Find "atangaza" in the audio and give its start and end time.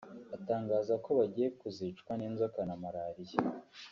0.35-0.93